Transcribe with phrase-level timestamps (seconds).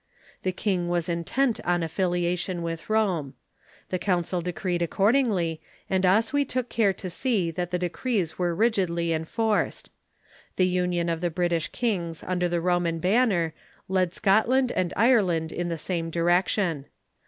[0.41, 3.35] The king was intent on affiliation with Rome.
[3.89, 5.59] The council decreed accordingh',
[5.91, 9.91] and Oswy took care to see that the decrees were rigidly enforced.
[10.55, 13.53] The union of the British kings under the Roman banner
[13.87, 16.85] led Scotland and Ireland in the same direction.